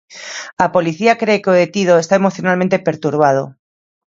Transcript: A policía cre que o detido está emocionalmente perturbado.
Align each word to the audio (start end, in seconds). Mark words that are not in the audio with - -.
A 0.65 0.67
policía 0.75 1.17
cre 1.21 1.35
que 1.43 1.49
o 1.53 1.57
detido 1.63 1.93
está 1.97 2.13
emocionalmente 2.17 2.81
perturbado. 2.87 3.43